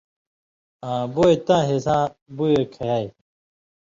آں 0.89 1.03
بوئے 1.13 1.35
تاں 1.45 1.63
حِصاں 1.69 2.03
بِیُو 2.35 2.61
کھائ۔ 2.73 3.05